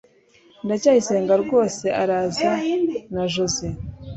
[0.65, 2.51] ndacyayisenga rwose arasa
[3.13, 3.67] na joze